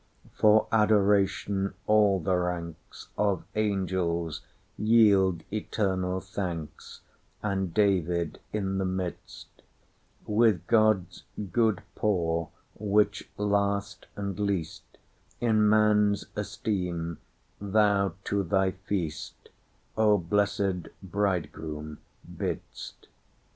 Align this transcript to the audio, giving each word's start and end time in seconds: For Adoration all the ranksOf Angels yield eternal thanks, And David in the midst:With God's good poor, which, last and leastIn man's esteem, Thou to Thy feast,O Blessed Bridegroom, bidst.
For 0.33 0.67
Adoration 0.71 1.75
all 1.85 2.19
the 2.19 2.33
ranksOf 2.33 3.43
Angels 3.53 4.41
yield 4.75 5.43
eternal 5.53 6.19
thanks, 6.21 7.01
And 7.43 7.71
David 7.71 8.39
in 8.51 8.79
the 8.79 8.85
midst:With 8.85 10.65
God's 10.65 11.21
good 11.51 11.83
poor, 11.93 12.49
which, 12.79 13.29
last 13.37 14.07
and 14.15 14.35
leastIn 14.37 15.69
man's 15.69 16.25
esteem, 16.35 17.19
Thou 17.59 18.15
to 18.23 18.41
Thy 18.41 18.71
feast,O 18.71 20.17
Blessed 20.17 20.87
Bridegroom, 21.03 21.99
bidst. 22.27 23.07